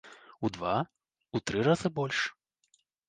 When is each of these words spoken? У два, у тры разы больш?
У 0.47 0.49
два, 0.55 0.71
у 1.35 1.41
тры 1.49 1.61
разы 1.67 1.93
больш? 2.01 2.23